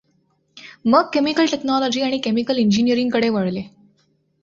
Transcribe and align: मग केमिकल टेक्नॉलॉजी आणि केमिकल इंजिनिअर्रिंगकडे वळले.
मग 0.85 1.09
केमिकल 1.13 1.45
टेक्नॉलॉजी 1.51 2.01
आणि 2.01 2.17
केमिकल 2.17 2.57
इंजिनिअर्रिंगकडे 2.57 3.29
वळले. 3.29 3.61